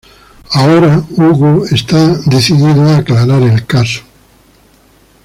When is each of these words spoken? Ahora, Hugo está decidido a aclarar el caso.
Ahora, 0.55 1.05
Hugo 1.15 1.63
está 1.65 2.17
decidido 2.25 2.85
a 2.89 2.97
aclarar 2.97 3.43
el 3.43 3.63
caso. 3.67 4.01